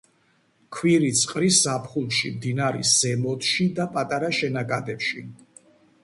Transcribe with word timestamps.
ქვირითს 0.75 1.19
ყრის 1.31 1.57
ზაფხულში 1.65 2.31
მდინარის 2.37 2.93
ზემოთში 3.01 3.67
და 3.81 3.85
პატარა 3.97 4.31
შენაკადებში. 4.39 5.23